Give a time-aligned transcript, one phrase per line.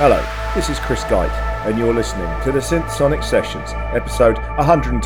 [0.00, 1.30] Hello, this is Chris Geit,
[1.66, 5.02] and you're listening to the Synth Sonic Sessions, episode 124.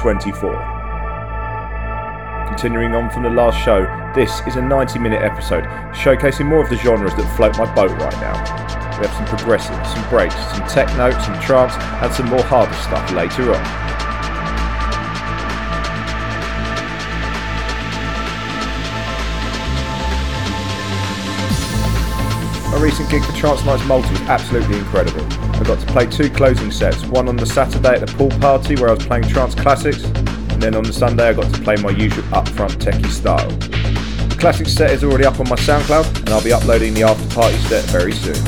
[2.47, 3.83] Continuing on from the last show,
[4.15, 7.91] this is a 90 minute episode showcasing more of the genres that float my boat
[7.91, 8.39] right now.
[9.01, 13.11] We have some progressive, some breaks, some techno, some trance, and some more harder stuff
[13.11, 13.84] later on.
[22.75, 25.23] My recent gig for Trance Nights Malta was absolutely incredible.
[25.23, 28.75] I got to play two closing sets, one on the Saturday at the pool party
[28.75, 31.77] where I was playing trance classics, and then on the Sunday I got to play
[31.77, 33.49] my usual upfront techie style.
[34.29, 37.33] The classic set is already up on my SoundCloud, and I'll be uploading the after
[37.33, 38.43] party set very soon.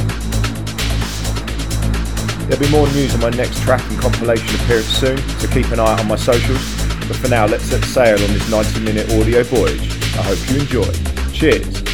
[2.49, 5.79] There'll be more news on my next track and compilation appearance soon, so keep an
[5.79, 6.67] eye on my socials.
[7.07, 9.89] But for now, let's set sail on this 90 minute audio voyage.
[10.19, 10.93] I hope you enjoy.
[11.33, 11.86] Cheers!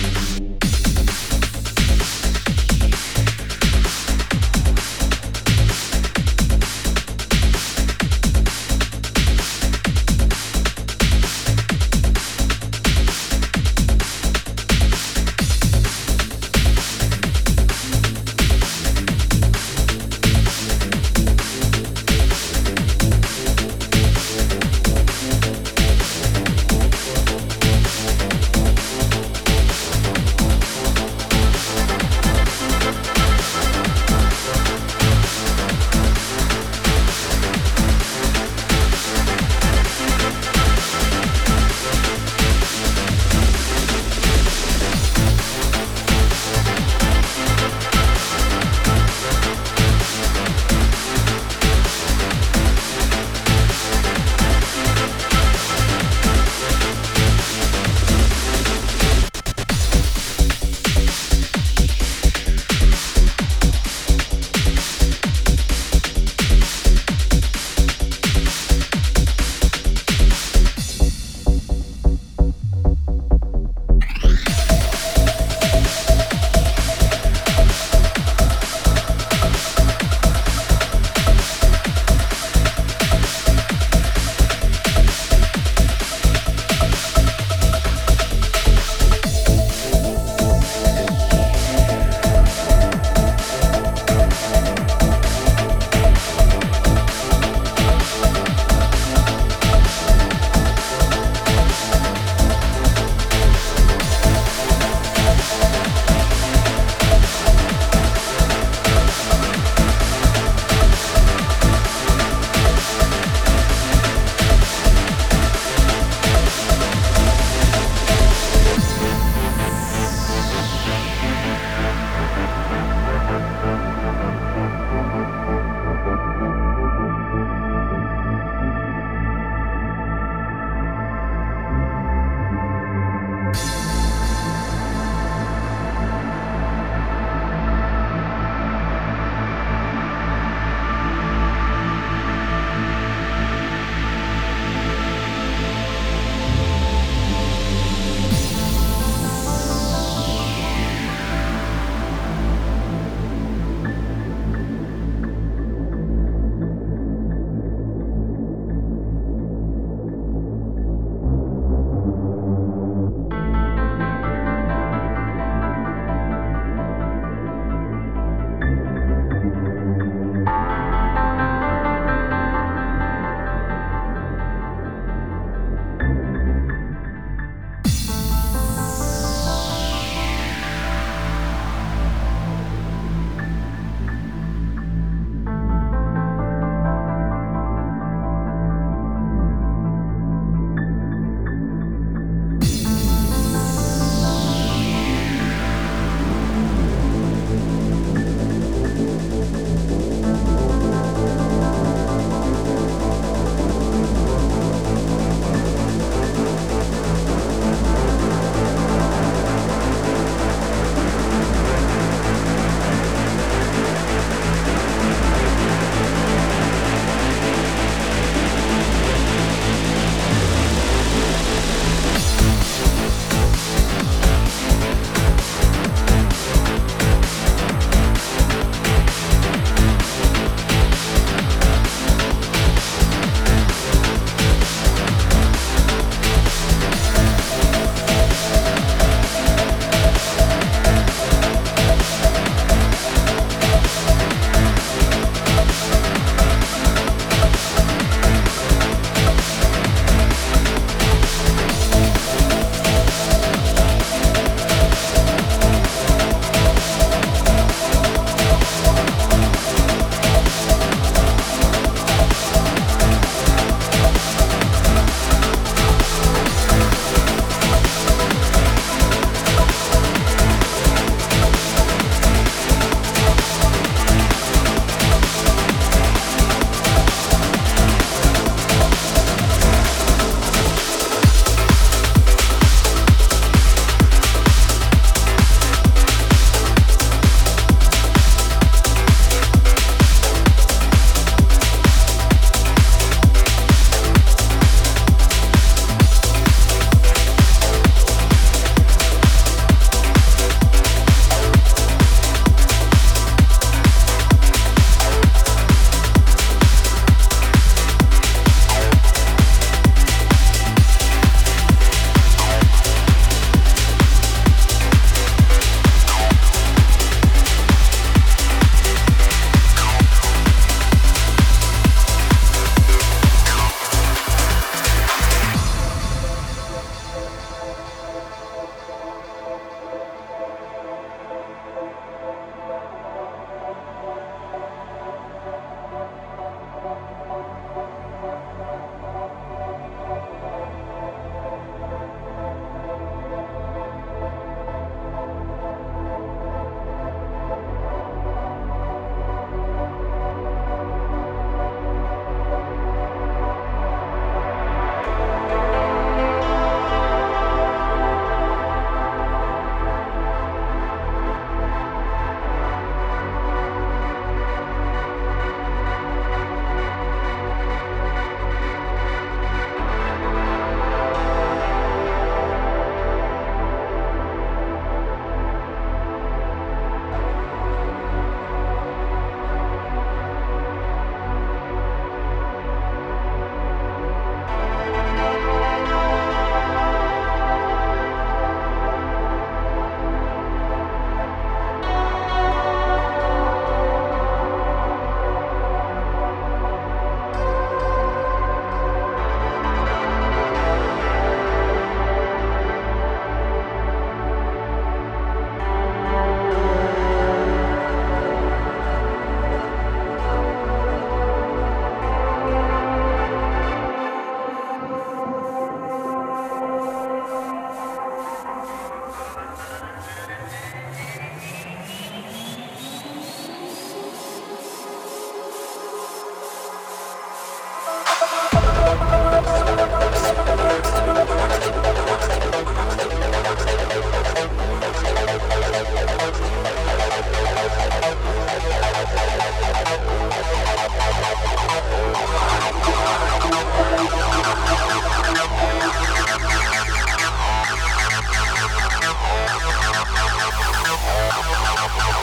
[451.94, 452.16] Thank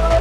[0.00, 0.15] you.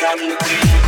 [0.00, 0.87] how you feel.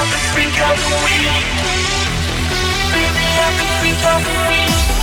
[0.00, 1.44] I can freak of the week.
[2.90, 4.99] Baby, I can freak out the week.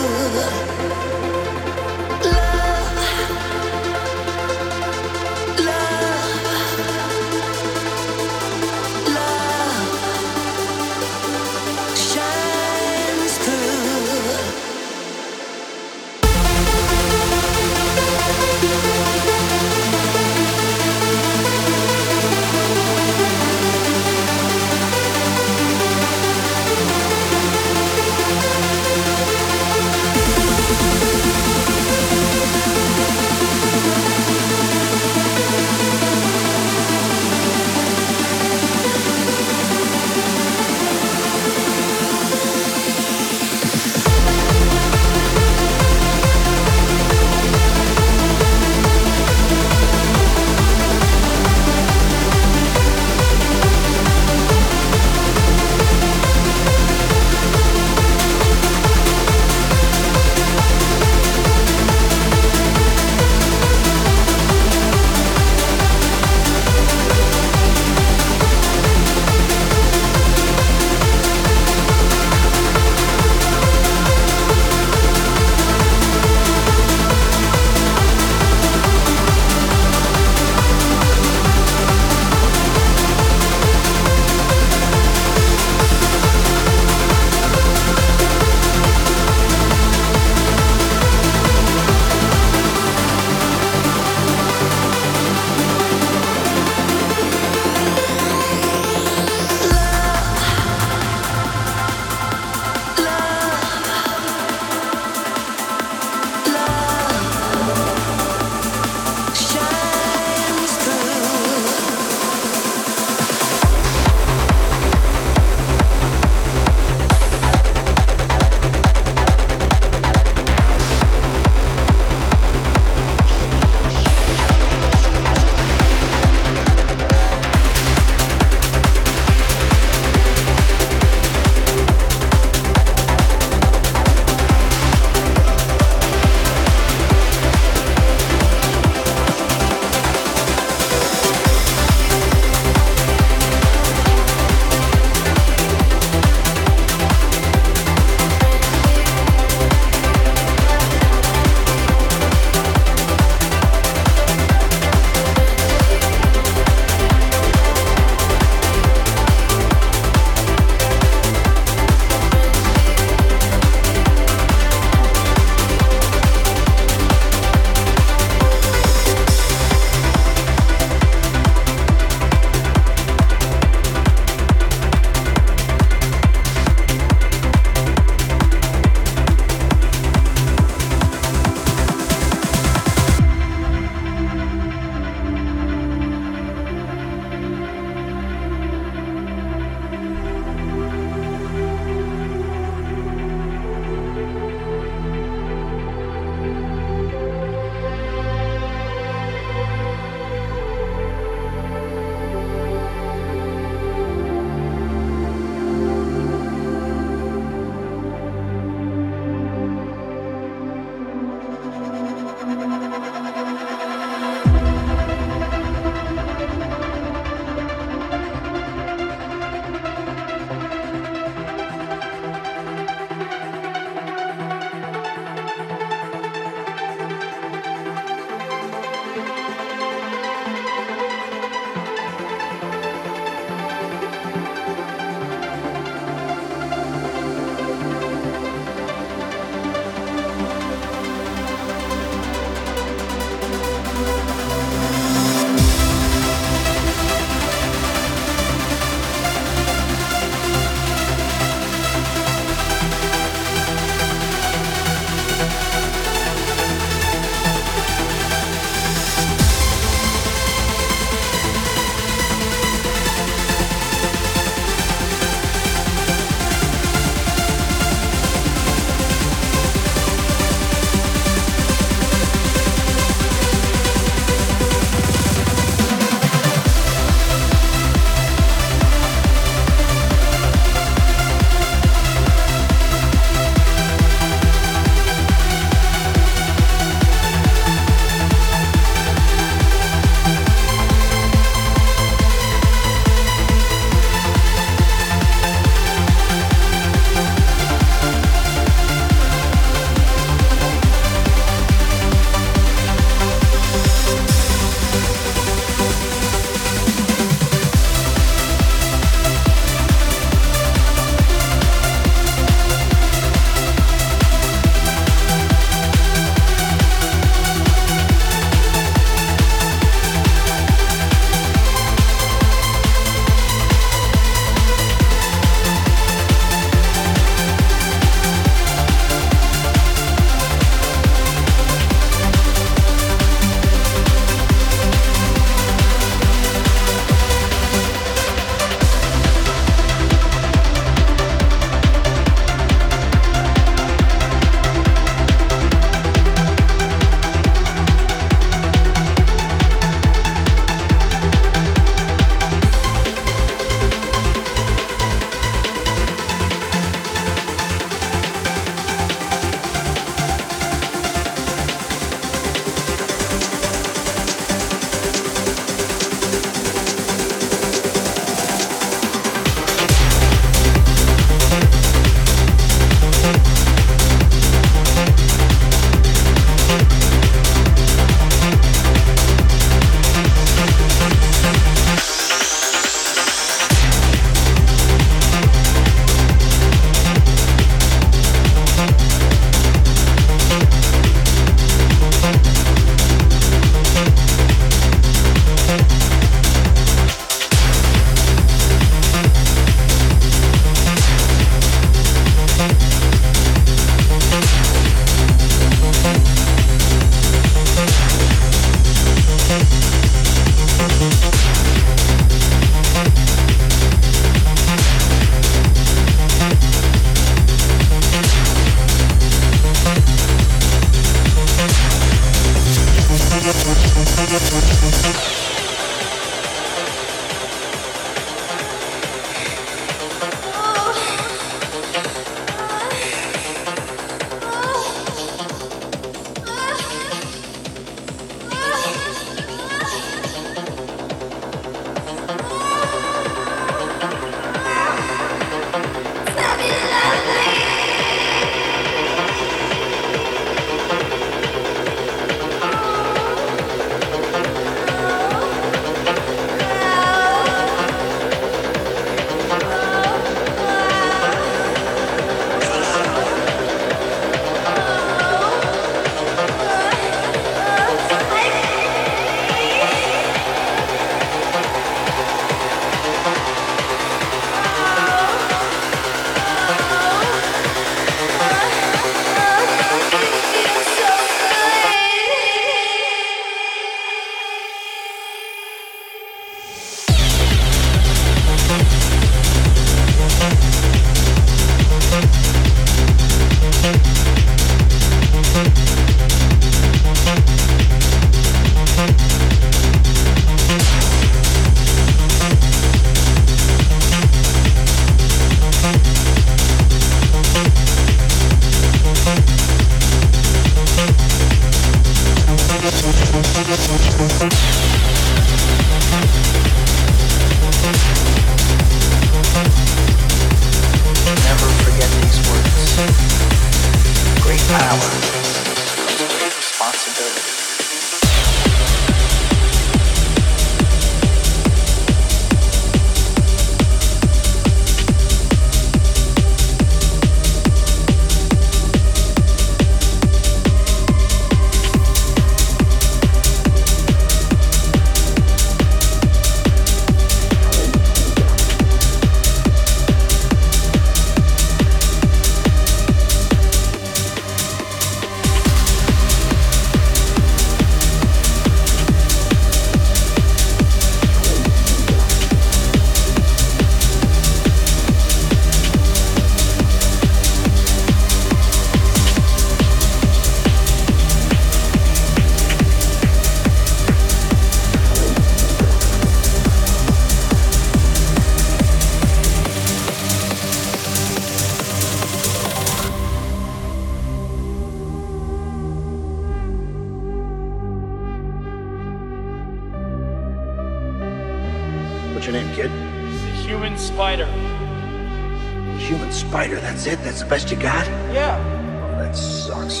[597.52, 598.06] Best you got?
[598.32, 598.56] Yeah.
[599.04, 600.00] Oh, that sucks.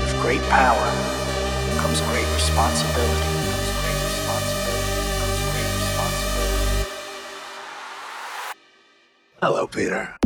[0.00, 0.88] With great power
[1.76, 3.32] comes great responsibility.
[3.52, 4.96] Comes great responsibility.
[5.20, 6.88] Comes great responsibility.
[9.42, 10.16] Hello, Peter.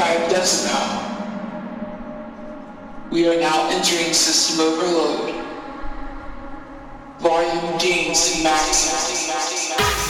[0.00, 0.64] described us.
[3.10, 5.34] We are now entering system overload.
[7.18, 10.09] Volume gains maximum.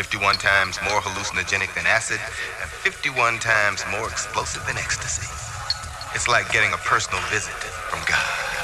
[0.00, 2.18] 51 times more hallucinogenic than acid,
[2.62, 5.28] and 51 times more explosive than ecstasy.
[6.14, 8.59] It's like getting a personal visit from God.